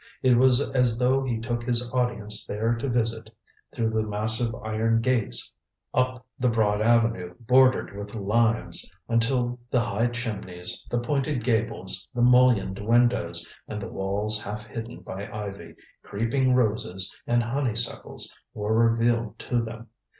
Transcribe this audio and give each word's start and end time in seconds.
It 0.23 0.35
was 0.35 0.71
as 0.71 0.97
though 0.97 1.21
he 1.23 1.37
took 1.37 1.61
his 1.61 1.93
audience 1.93 2.43
there 2.47 2.73
to 2.73 2.89
visit 2.89 3.29
through 3.71 3.91
the 3.91 4.01
massive 4.01 4.55
iron 4.63 4.99
gates 4.99 5.55
up 5.93 6.25
the 6.39 6.49
broad 6.49 6.81
avenue 6.81 7.35
bordered 7.39 7.95
with 7.95 8.15
limes, 8.15 8.91
until 9.07 9.59
the 9.69 9.79
high 9.81 10.07
chimneys, 10.07 10.87
the 10.89 10.97
pointed 10.97 11.43
gables, 11.43 12.09
the 12.15 12.23
mullioned 12.23 12.79
windows, 12.79 13.47
and 13.67 13.79
the 13.79 13.89
walls 13.89 14.43
half 14.43 14.65
hidden 14.65 15.01
by 15.01 15.27
ivy, 15.29 15.75
creeping 16.01 16.55
roses 16.55 17.15
and 17.27 17.43
honeysuckles 17.43 18.35
were 18.55 18.89
revealed 18.89 19.37
to 19.37 19.61
them. 19.61 19.87